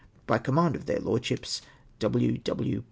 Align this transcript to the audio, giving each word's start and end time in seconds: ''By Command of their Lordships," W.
''By 0.25 0.39
Command 0.39 0.75
of 0.75 0.87
their 0.87 0.99
Lordships," 0.99 1.61
W. 1.99 2.39